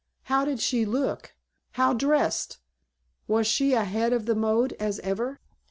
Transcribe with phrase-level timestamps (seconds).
[0.23, 1.35] How did she look?
[1.73, 2.57] How dressed?
[3.27, 5.39] Was she ahead of the mode as ever?